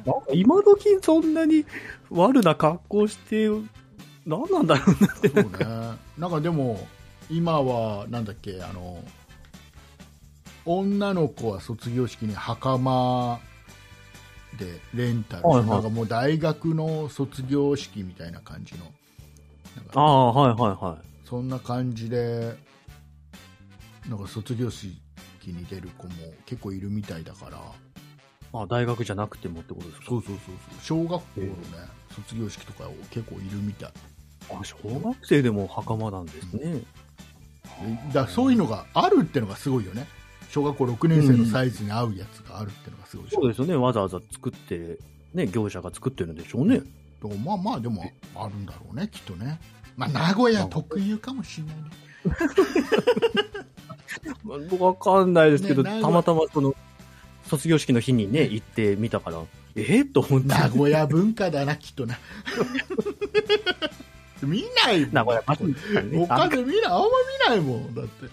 [0.06, 1.66] なんか今時そんなに
[2.10, 3.50] 悪な格好して、
[4.26, 5.30] 何なんだろうなって。
[5.30, 6.88] そうねなんかでも
[7.30, 9.04] 今はなんだっけあの
[10.66, 13.40] 女の子は卒業式に袴
[14.58, 18.86] でレンタル、はいはいなんかもう大学の卒業式みたいな感じの
[19.94, 21.28] ああ、はいはいはい。
[21.28, 22.56] そんな感じで
[24.10, 24.96] なんか卒業式
[25.48, 26.14] に出る子も
[26.46, 27.60] 結構いるみたいだから
[28.64, 30.06] あ大学じゃなくてもってことですか？
[30.08, 30.84] そうそうそうそう。
[30.84, 31.54] 小学校のね
[32.16, 33.90] 卒業式とか結構いるみたい。
[34.52, 36.82] あ、小学生でも袴なんですね。
[38.14, 40.08] だそういうのがあるってのがすごいよね。
[40.50, 43.42] 小学校6年生のサイズに合うやつがあるってのがすごいでしょ。
[43.42, 43.76] そうですよね。
[43.76, 45.00] わざわざ作って、
[45.34, 46.82] ね、業者が作ってるんでしょうね。
[47.44, 49.60] まあまあでもあるんだろうねきっとね。
[49.98, 51.84] まあ名古屋特有かもしれないね。
[54.70, 56.76] 僕わかんないですけど、ねたまたまその、
[57.48, 59.42] 卒業式の日にね、行ってみたから、
[59.76, 60.48] えー、と思って。
[60.48, 62.18] 名古屋文化だなきっとな。
[64.42, 65.14] 見ないもん。
[65.14, 65.56] 名古屋他
[66.50, 67.08] で見ないあんま
[67.50, 68.28] 見ないもんだって。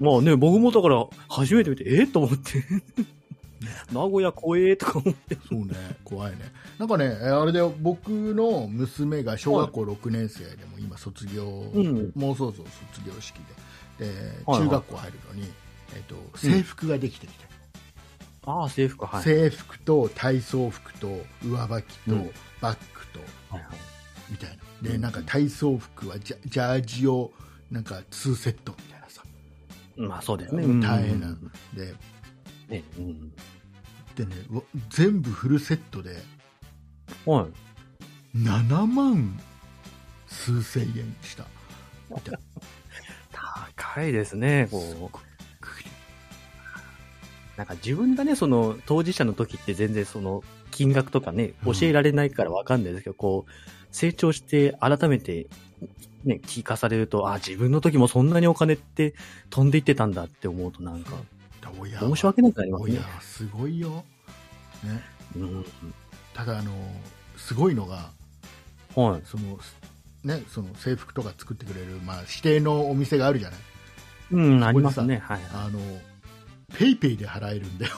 [0.00, 2.64] まあね、僕もだから、初めて見て、えと思って。
[3.92, 5.36] 名古屋怖えとか思って。
[5.48, 6.38] そうね、怖いね。
[6.78, 12.12] なんかね、えーあれで僕の娘が小学校6年生でも今卒業、うん。
[12.14, 13.38] もうそうそう卒業式
[13.98, 14.12] で、で
[14.46, 14.62] はい。
[14.62, 15.52] 中学校入るのに、
[15.94, 17.44] えっと制服ができてきて、
[18.44, 19.22] ああ、制服、はい。
[19.22, 21.08] 制服と体操服と
[21.44, 23.20] 上履きとうんバッグと
[23.54, 23.76] はいはい
[24.30, 24.56] みたいな。
[24.88, 27.30] で、うんなんか体操服はジャジャージを
[27.70, 29.22] なんか2セットみたいなさ。
[29.96, 30.62] まあそうですね。
[30.80, 31.94] 大変なうんで、
[32.68, 33.32] ね、うん。
[34.16, 34.36] でね、
[34.90, 36.16] 全部フルセットで
[37.24, 37.46] は
[38.34, 38.38] い。
[38.38, 39.38] 7万
[40.26, 41.44] 数千円した。
[42.10, 42.40] みたいな
[43.76, 45.18] 高いですね、すこう。
[47.56, 53.50] なんか自分がね、その、当事者の時って全然その、金額とかね、うん教えられないからわかんないですけど、こう、
[53.90, 55.46] 成長して改めて、
[56.24, 59.14] ね、聞かされると、あ、自分の時もそんなにお金って
[59.50, 61.12] 飛んでいってたんだって思うとなんか、
[62.00, 64.04] 申し訳なくなりますねすごいよ、
[64.82, 65.02] ね、
[65.36, 65.64] うん。
[66.34, 66.72] ただあの
[67.36, 68.10] すごいのが
[68.94, 69.22] はい。
[69.24, 69.58] その、
[70.24, 73.60] ね、その制服とか作ってくれる、まあ、指定のお店があるじゃない
[74.32, 75.18] うん、ありますね。
[75.18, 75.40] はい。
[75.52, 75.78] あの
[76.78, 77.94] ペイペイで払えるんだよ、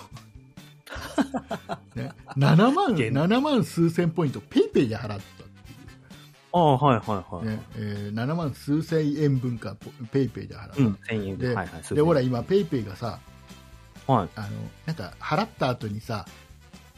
[1.94, 5.34] ね、7, 万現7万数千ポイントペイペイで払ったって
[6.54, 7.46] ああ、はいはいはい。
[7.46, 7.62] いう、ね。
[7.76, 9.76] えー7万数千円分か
[10.12, 11.48] ペイペイで払った、うん、1000円で。
[11.48, 11.94] ではいはい。
[11.94, 13.18] でほら今ペイペイがさ
[14.06, 14.28] はい。
[14.36, 14.48] あの
[14.86, 16.26] なんか払った後にさ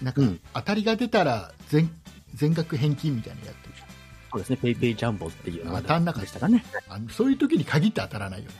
[0.02, 0.40] なんかうん。
[0.52, 1.90] 当たりが出たら全
[2.34, 3.82] 全額返金みたいなのやってるじ
[4.30, 6.26] そうですね、ペイペイジャンボっていうのが当たんなかった。
[6.26, 6.62] でしたかね。
[6.90, 8.56] ゃんあのそういう時に限って当たらないよね。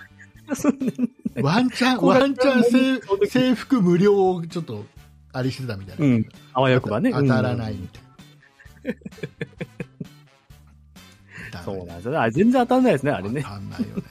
[0.56, 0.92] そうね
[1.42, 4.84] ワンチャンワンチャン制制服無料をちょっと
[5.32, 6.28] あれしてたみたいな、うん。
[6.54, 7.10] あわよくばね。
[7.12, 8.04] 当たらないうんみたい
[11.52, 12.18] な、そうなんですよね。
[12.18, 13.48] あれ全然当たんないですね、あれね当。
[13.48, 14.02] たんないよね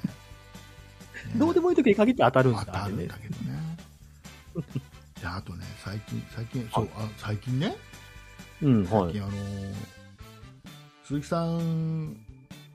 [1.37, 3.35] どうでもいい時に限って当たるんですか、あれね当たるんだ。
[3.35, 4.81] けどね
[5.21, 7.75] であとね最近最近そうあ最近ね
[8.61, 8.89] うん、はい。
[8.89, 9.73] 最近あのー
[11.05, 12.17] 鈴木さん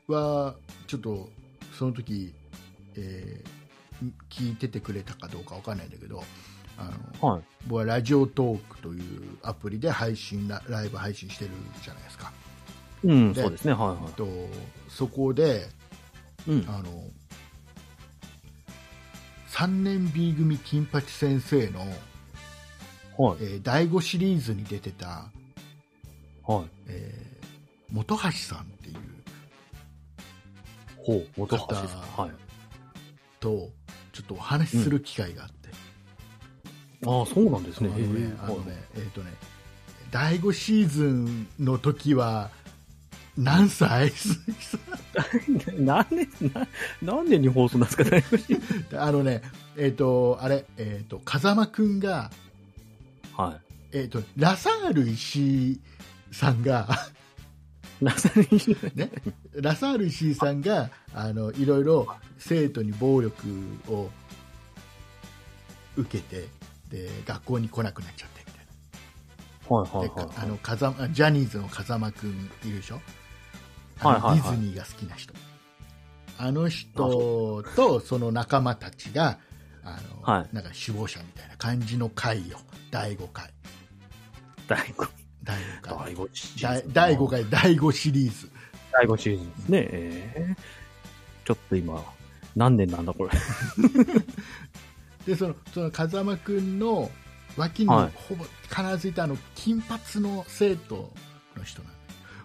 [0.06, 0.54] は
[0.86, 1.28] ちょっと
[1.72, 2.32] その時、
[2.96, 3.59] えー
[4.28, 6.22] 聞いててくれたかどうかわかんないんだけど
[6.78, 6.90] あ
[7.22, 7.42] のはい。
[7.66, 11.50] 僕はラジオトークというアプリで配信ラライブ配信してる
[11.82, 12.32] じゃないですか
[13.02, 14.26] うん、でそうですね、はいはと
[14.88, 15.68] そこで
[16.46, 16.50] い。
[16.50, 16.68] うん。
[16.68, 17.04] あの
[19.48, 21.80] 3年 B 組金八先生の、
[23.16, 23.38] はい。
[23.40, 25.30] えー第5シリーズに出てた、
[26.46, 26.64] はい。
[26.88, 27.30] えー
[27.94, 28.96] 本橋さんっていう
[30.96, 32.00] ほう、元橋ですか。
[32.16, 32.32] 方はい。
[33.40, 33.68] と
[34.12, 35.68] ちょっとお話しする機会があって、
[37.06, 37.90] ああ、そうなんですね。
[37.94, 39.32] あのねあのねえーとね
[40.10, 42.50] 第5シーズンの時は
[43.36, 44.10] 何歳？
[44.10, 46.66] 鈴木さん何年、な
[47.00, 48.58] 何年に放送なんですか、大学シ
[48.96, 49.42] あのね、
[49.76, 52.30] えっ、と、あれ、えっ、と、風間くんが、
[53.36, 53.58] は
[53.92, 53.98] い。
[53.98, 55.80] えっ、と、ラサール石井
[56.32, 56.88] さんが、
[58.00, 58.46] なさに
[58.94, 59.10] ね、
[59.54, 62.08] ラサール石井さんが、あの、いろいろ
[62.38, 63.36] 生徒に暴力
[63.88, 64.08] を
[65.96, 66.48] 受けて、
[66.88, 68.64] で、学校に来なくなっちゃってみたい
[69.68, 73.00] はいはいはいかあの、風間、ジャニーズの風間くんいるでしょ？
[74.00, 74.40] あのはいはいはい。
[74.40, 75.34] ディズニーが好きな人。
[76.38, 79.38] あの人とその仲間たちが、
[79.84, 80.54] あの、はい。
[80.54, 82.58] なんか首謀者みたいな感じの回よ。
[82.90, 83.50] 第5回。
[84.66, 85.08] 第5、
[85.44, 86.14] 第5回。
[86.14, 86.92] 第5シリー第ズ。
[86.92, 87.26] 第5。
[87.28, 88.50] 回、第5シリーズ。
[88.92, 89.78] 第5シリーズですね。
[89.90, 90.80] ええ
[91.44, 92.04] ちょっと今、
[92.54, 93.30] 何年なんだこれ。
[95.26, 97.10] で、その、その風間くんの
[97.56, 101.12] 脇にはいほぼ必ずいたあの、金髪の生徒
[101.56, 101.98] の人なんで。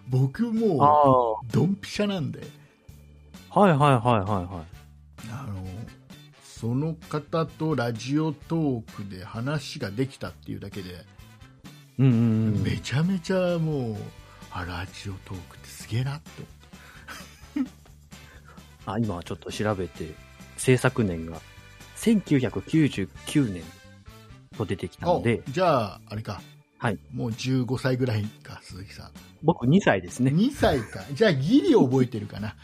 [0.08, 1.40] 僕あもあ。
[1.42, 2.40] う、ドンピシャなんで、
[3.50, 4.64] はいはいはいはいは
[5.30, 5.64] あの、
[6.42, 10.94] その方とラジオトークで話ができたっていうだけで、い。
[11.98, 12.12] うんうん
[12.54, 12.62] うん。
[12.62, 13.96] めちゃめちゃもう、
[14.50, 16.30] あ、ラジオトークってすげえなって
[17.54, 17.70] 思って。
[18.86, 20.14] あ、今ちょっと調べて、
[20.56, 21.40] 制作年が
[21.96, 23.62] 1999年
[24.56, 26.40] と出てきたので、あじゃあ、あれか。
[26.78, 26.98] はい。
[27.12, 29.10] もう15歳ぐらいか、鈴木さん。
[29.42, 30.30] 僕2歳ですね。
[30.30, 31.04] 2歳か。
[31.12, 32.54] じゃあ、ギリ覚えてるかな。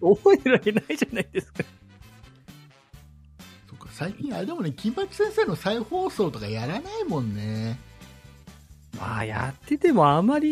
[0.00, 1.62] 覚えてるわけないじゃないですか。
[3.68, 7.78] そっか、最近、あれでもね、金八先生の再放送とかやらないもんね。
[8.98, 10.48] まあ、やっててもあまり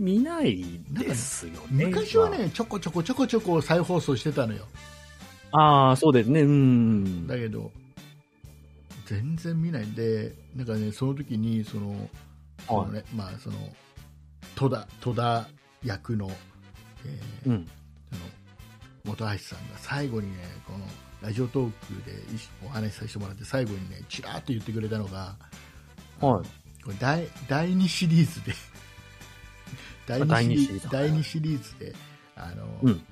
[0.00, 1.86] 見ないですよね。
[1.86, 4.66] 昔はね、ちょこちょこちょこちょこ再放送してたのよ。
[5.52, 5.88] まあ。
[5.88, 6.42] ああ、そうですね。
[6.42, 7.26] うん。
[7.26, 7.70] だけど、
[9.06, 12.08] 全然見ないで、なんかね、その時に、その、
[12.66, 13.56] そのね、まあ、その、
[14.54, 15.48] 戸田、戸田
[15.84, 16.30] 役の、
[17.04, 17.68] えーうん。
[18.10, 20.78] その本橋さんが最後にね、この
[21.24, 22.18] ラジオトークで
[22.62, 25.34] お話しさせてもらって最後にねちらっと言ってくれたのが
[26.20, 26.63] はい。
[26.84, 28.54] これ第第2シリーズで。
[30.06, 30.88] 第2第シリーズ二シリーズ。
[30.90, 31.94] 第二シリーズで
[32.36, 33.04] あの、うん。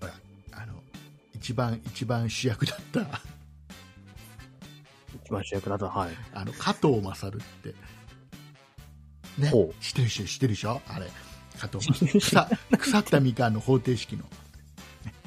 [0.00, 0.14] ほら
[0.52, 0.80] あの
[1.34, 3.00] 一番一番主役だった。
[5.24, 6.10] 一番主役だと、はい。
[6.32, 7.74] あの加藤勝って。
[9.36, 9.50] ね。
[9.80, 11.10] 知ってる人知ってるでしょあれ。
[11.58, 11.88] 加藤。
[11.88, 14.24] 勝腐腐ったみかんの方程式の。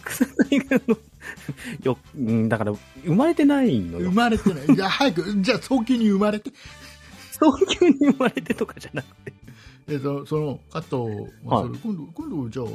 [0.06, 1.17] 草薙の、よ、うん
[2.50, 4.10] だから、生まれてないのよ。
[4.10, 6.52] 生まれてないじゃあ早くじゃあ早急に生まれて
[7.32, 9.34] 早急に生まれてとかじゃなくて。
[9.88, 12.66] でそその加藤勝、今度今度じゃあ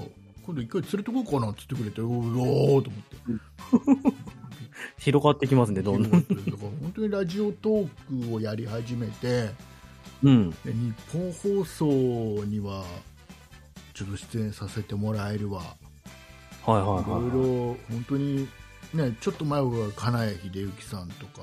[0.45, 4.17] 今度一回連れてこうかなって言ってくれておおーと思って
[4.99, 6.11] 広がってきますね、どんどん。
[6.11, 9.51] だから本当にラジオトークをやり始めて
[10.23, 10.51] うん。
[10.51, 12.85] で日本放送には
[13.93, 15.77] ちょっと出演させてもらえるわ
[16.64, 17.31] はいはいいろいはい。
[17.31, 18.48] ろ本当に
[18.94, 21.42] ねちょっと前は金谷秀幸さんとか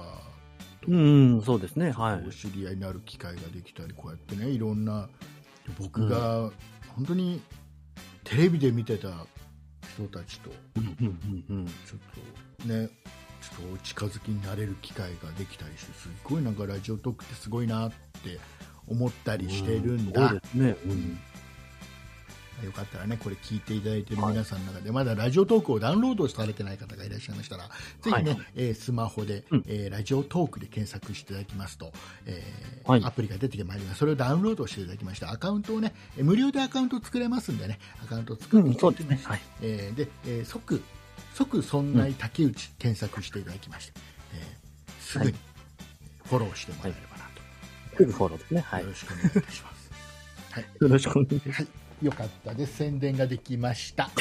[0.87, 2.31] うん、そうですね、はいお。
[2.31, 5.09] 知り合いになる機会ができたりこうやってねいろんな
[5.77, 6.49] 僕が
[6.95, 7.41] 本当に
[8.23, 9.09] テレビで見てた
[9.95, 11.65] 人たちとうんうんうんうん。
[11.65, 12.87] ちょっとね
[13.41, 18.39] ちょっとお近づきになれる機会ができたりしてすごいなんかラジオトークってすごいなって
[18.87, 20.75] 思ったりしてるんだ、そうですね。
[20.85, 21.19] うん。
[22.63, 27.69] よかったらねこれ聞いていただいている皆さんの中で、まだラジオトークをダウンロードされてない方がいらっしゃいましたら
[28.01, 31.91] ぜひね、えースマホで、うんえーラジオトークで検索していただきますと、
[32.25, 32.43] え
[32.87, 39.19] アプリが出てまいりますそれをダウンロードしていただきましてアカウントをねえー無料でアカウント作れますんでねアカウントを作ってうん、そうですね。
[39.23, 39.41] はい。
[39.61, 40.81] えーで、えー即
[41.33, 43.93] 即そんな竹内検索していただきまして、
[44.33, 45.33] えーすぐに
[46.25, 48.61] フォローしてもらえればなと、すぐフォローですね。
[48.61, 48.81] はい。
[48.81, 49.91] よよろしくお願いいたします。
[50.51, 51.61] はい、ろしくお願いします。
[51.61, 51.67] はい、
[52.01, 52.77] よかったです。
[52.77, 54.09] 宣伝ができました。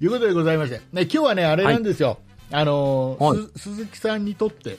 [0.00, 2.18] いうことでございまして、ね、今日はね、あれなんですよ。
[2.50, 4.78] あのーはいす鈴木さんにとって、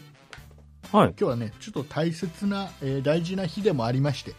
[0.92, 1.08] はい。
[1.10, 4.34] 今日はね、ちょっと大切な、えー大事な日でもありまして、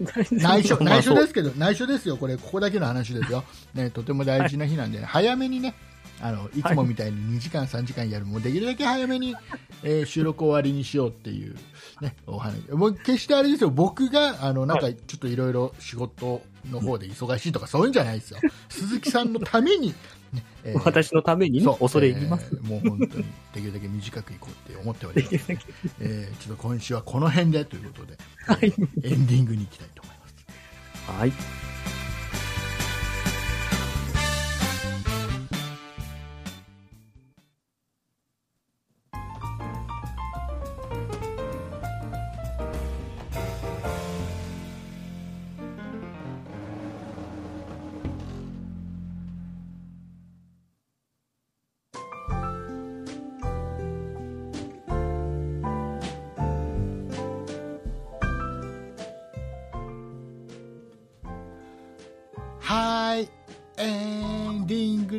[0.00, 3.44] 内内緒、内緒ですけど、内緒ですよ、これ、ここだけの話ですよ。
[3.74, 5.74] ね、とても大事な日なんで、早めにね、
[6.22, 9.34] あの、いつもみたいに2時間、3時間やる、もうできるだけ早めに、
[9.82, 11.56] えー収録終わりにしようっていう、
[12.00, 12.60] ね、お話。
[12.72, 18.38] もう決してあれですよ、僕が、あの、なんか、ちょっといろいろ仕事の方で忙しいとか、そういうんじゃないですよ。
[18.68, 19.94] 鈴木さんのために、
[20.32, 22.50] ね、えー私のためにね恐れ入ります。
[22.52, 25.30] えーもう本当にできるだけ短くいこうって思っております。
[25.32, 25.72] できるだけ。
[26.00, 30.34] えーちょっと今週はこの辺でということで、はいえーエンディングに行きたいと思います。
[31.18, 31.32] はい。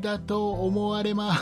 [0.02, 1.42] だと思われます。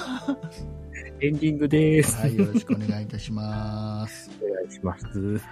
[1.22, 2.18] エンディングです。
[2.18, 4.30] はい、よろしくお願いいたします。
[4.42, 5.06] お願いします。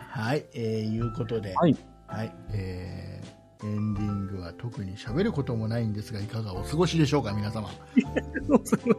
[0.09, 1.75] はい、えー、いうことで、はい、
[2.07, 7.69] はい、えー、エンディングは特に喋ることもないんですが、いかがお過ごしでしょうか、皆様。
[8.63, 8.95] すごい。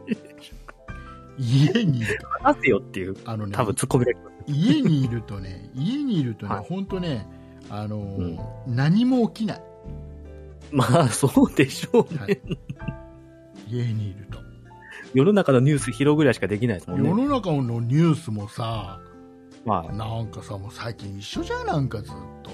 [1.39, 4.37] 家にいると、話せよっていう、あのね、多分突っ込みが来ます。
[4.49, 7.27] 家にいるとね、家にいるとね、はい本当ね、
[7.71, 9.63] あのー何も起きない。
[10.73, 12.21] まあ、そうでしょうね。
[12.21, 12.41] はい
[13.71, 14.39] 家にいると。
[15.15, 17.09] 世の中のニュース拾うぐらいしかできないですもんね。
[17.09, 19.01] 世の中のニュースもさ、
[19.65, 22.51] まなんかさ、もう最近一緒じゃん、なんかずっと。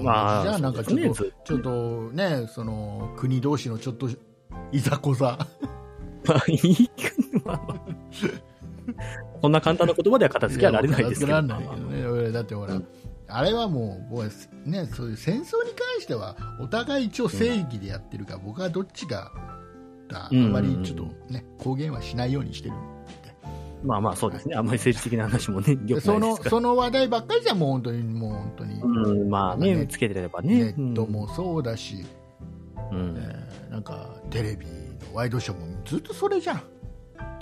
[0.00, 4.08] あ、まあ、じゃあなんかちょっと、ちょっとね、その、国同士のちょっと、
[4.72, 5.38] いざこざ。
[6.24, 6.92] ずまあ、いいか
[7.44, 7.74] まあ
[9.40, 11.26] こんな簡単な言葉では片付けはられないですけど。
[11.26, 12.86] けられないけどね俺だってほら、うん
[13.32, 14.28] あれはもう、僕は
[14.64, 19.30] ね、そういう戦争に関しては、お互い一応正義でやってるから、僕はどっちが、
[20.16, 22.74] あうんまりちょっとね、公言はしないようにしてる。
[23.82, 24.54] まあまあ、そうですね。
[24.54, 26.36] あんまり政治的な話もね、その。
[26.36, 30.74] その話題ばっかりじゃもう本当に、もう本当に、うん、まあね、ねつけてればネね。
[30.76, 32.04] ットもそうだし、
[32.92, 34.72] うん、えーなんかテレビの
[35.14, 36.62] ワイドショーもずっとそれじゃん。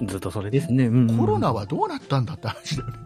[0.01, 0.07] うん。
[0.07, 0.87] ずっとそれですね。
[0.87, 2.97] うん、コロナはどうなったんだって話だよね。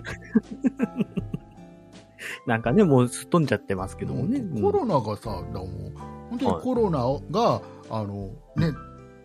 [2.47, 4.41] なんかね、もうすっ飛んじゃってますけどもね。
[4.41, 5.69] うんコロナがさ、だもう
[6.31, 6.99] 本当にコロナ
[7.31, 8.73] が、あのね、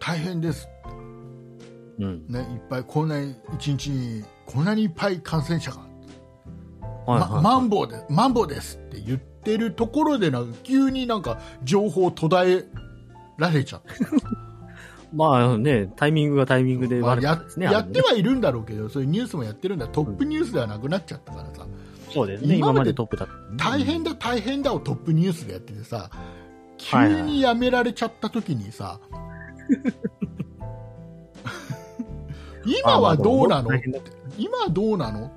[0.08, 0.70] 大変です、
[2.00, 2.26] うん。
[2.30, 5.80] ね、いっぱいこんなに一日にこんなにいっぱい感染者が、
[7.06, 12.80] はいはいまマンボウでマンボウですって言ってるところでなんか急になんか情報途絶え
[13.38, 13.94] られちゃった
[15.14, 17.66] まあね、タイミングがタイミングでまあや悪かったですね。
[17.66, 21.66] やあれねってはいるんだろうけど、そういうニュースもやってるんだ、トップニュースではなくなっちゃったからさ、
[22.14, 22.58] そうですね。
[22.58, 23.72] 今までトップだった。
[23.72, 26.10] 大変だ、大変だをトップニュースでやっててさ、
[26.78, 29.00] 急はいはいにやめられちゃった時にさ、
[32.66, 33.70] 今はどうなの？
[34.38, 35.32] 今はどうなの？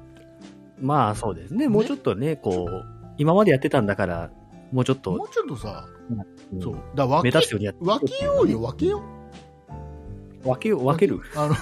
[0.80, 1.68] まあそうですね。
[1.68, 2.84] もうちょっとね、こう、
[3.18, 4.30] 今までやってたんだから、
[4.72, 5.86] もうちょっともうちょっとさ、
[6.52, 6.60] うん。
[6.60, 9.02] そう、だ分け目立つようにやって分けようよ、分けよ
[10.42, 10.48] う。
[10.48, 11.20] 分けよう、分ける。
[11.36, 11.54] あの、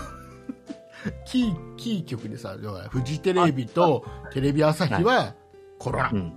[1.26, 2.56] キー、キー局でさ、
[2.90, 5.34] フジテレビとテレビ朝日は
[5.78, 6.32] コロナ、うん。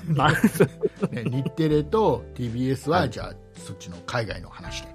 [1.12, 3.10] 日テレと TBS は、はい。
[3.10, 4.88] じゃあそっちの海外の話で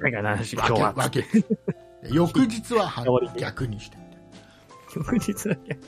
[0.00, 0.92] 海外の話、今日は。
[0.92, 1.26] 分け。
[2.10, 2.92] 翌日は
[3.38, 3.96] 逆にして。
[4.94, 5.78] 翌日だけ。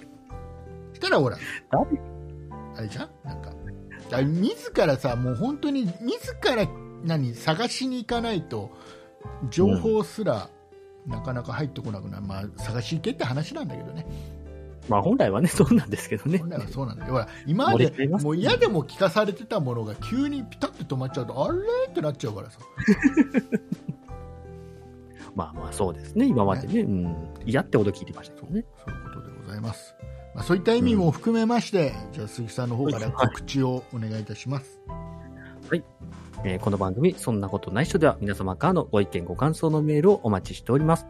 [0.95, 1.37] したらほら。
[1.71, 1.87] 誰
[2.77, 3.11] あれじゃん？
[3.25, 3.51] なんか。
[3.51, 3.59] だか
[4.11, 6.67] ら自らさもう本当に自ら
[7.05, 8.71] 何探しに行かないと
[9.51, 10.49] 情報すら、
[11.07, 14.07] なかなか入ってこなくなる、まあ、探し行けって話なんだけどね、
[14.89, 16.39] まあ本来はね、そうなんですけどね。
[16.39, 16.49] 本。
[16.49, 21.59] 来はそうなんだよ、ほら今までもう嫌でも聞かされてたものが急にピタッと止まっちゃうと、あれ？
[21.89, 22.59] ってなっちゃうからさ、
[25.39, 26.27] まあまあそうですね。
[26.27, 27.17] 今までね、うん。
[27.47, 28.65] 嫌ってほど聞いてましたけそうどね。
[28.85, 29.95] そういうことでございます。
[30.35, 34.81] まあ、そういった意味も含めまして、じゃあ鈴木さんの方から告知をお願いいたします。
[36.45, 41.07] えーこの番組、そんなことない人では皆様からのご意見ご感想のメールをお待ちしております。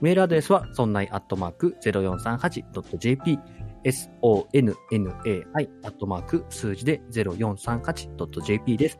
[0.00, 3.38] メールアドレスは、そんないアットマーク 0438.jp、
[3.84, 8.98] sonnai アットマーク数字で 0438.jp です。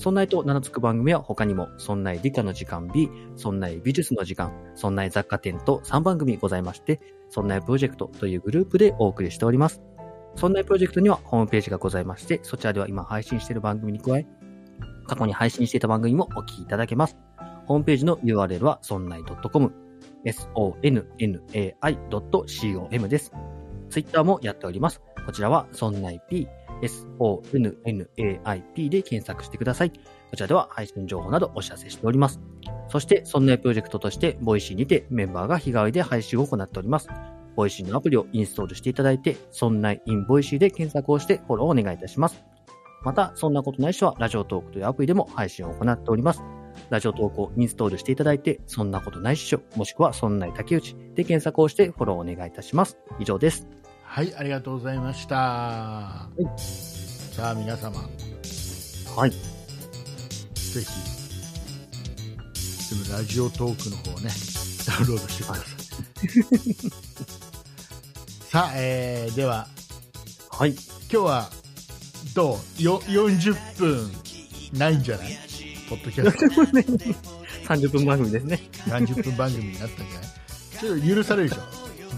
[0.00, 6.98] そんないと名の付く番組は他にも、そんない理科の時間 B、そんない美術の時間、そんない雑貨店と3番組ございまして、
[7.28, 9.82] そんないプロジェクトというグループでお送りしております。
[10.36, 14.26] そんないプロジェクトにはホームページがございまして、そちらでは今配信している番組に加え、
[15.06, 17.18] 過去に配信していた番組もお聞きいただけます。
[17.66, 19.70] ホームページの URL は sonnai.com、
[20.24, 23.32] sonnai.com です。
[23.90, 25.02] ツイッターもやっております。
[25.26, 26.48] こちらは sonnaip、
[26.82, 29.90] sonnaip で検索してください。
[29.90, 32.40] こちらでは配信情報などお知らせしております。
[32.88, 37.08] そして、そんないプロジェクトとして、ボイシーにてメンバーが日替わりで配信を行っております。
[37.56, 42.42] ボイシーのアプリをインストールしていただいて、そんない in ボイシーで検索をしてフォローをお願いいたします。
[43.02, 46.42] また、そんなことないっしょは、ラジオトークというアプリでも配信を行っております。
[46.90, 52.98] ラジオトークをインストールしていただいて、そんなことないっしょ、もしくはそんない竹内で検索をしてフォローをお願いいたします。
[53.18, 53.79] 以上です。
[54.12, 56.26] はい、ありがとうございました。
[57.32, 58.00] さあ、皆様、
[59.16, 59.30] はい。
[59.30, 59.36] ぜ
[60.82, 60.86] ひ、
[63.12, 64.30] ラジオトークの方ね、
[64.84, 65.64] ダウンロードしてください。
[68.50, 69.68] さあ、えー、では、
[70.50, 70.70] はい。
[70.70, 71.48] 今日は、
[72.34, 72.82] どう？
[72.82, 74.10] よ ?40 分
[74.72, 75.38] ないんじゃない？
[75.88, 76.46] ポッドキャスト
[77.74, 78.60] 30分番組ですね。
[78.86, 80.30] 30分番組になったんじゃない？
[80.80, 81.62] ちょっと許されるでしょ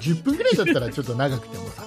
[0.01, 1.82] 10分ぐらいだったらちょっと長くてもさ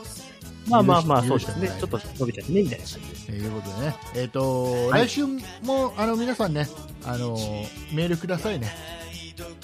[0.68, 1.72] まあまあまあ、許そうですね。
[1.80, 3.26] ちょっと伸びちゃってね、みたいな感じです。
[3.28, 5.26] ということでね、えっ、と、はい来週
[5.64, 6.68] もあの皆さんね、
[7.06, 7.38] あの
[7.94, 8.72] メールくださいね。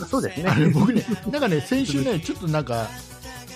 [0.10, 0.66] そうですあね。
[0.66, 2.90] れ僕ね、 なんかね、先週ね、ちょっとなんか、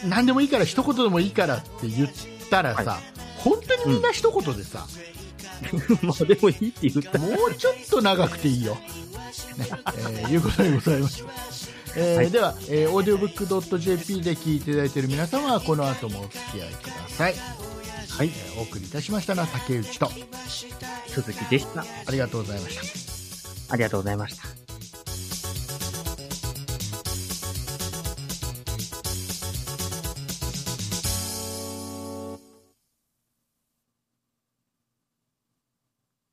[0.08, 2.10] 何でもいいから、一言でもいいからって言っ
[2.50, 3.00] たらさ、は
[3.38, 4.88] 本当にみんな一言でさ、
[6.02, 7.20] まあでもいいって言った。
[7.20, 8.76] もうちょっと長くていいよ。
[9.58, 9.68] ね、
[9.98, 11.24] えーいうことでございます。
[11.96, 17.34] えーはいでは、えー、オーディオブックドット JP で聞いていただいている皆様は、この後もお付き合いください。
[18.10, 18.28] はい。
[18.28, 20.10] えーお送りいたしましたのは竹内と、
[21.08, 21.82] 鈴木でした。
[21.82, 23.74] ありがとうございました。
[23.74, 24.65] ありがとうございました。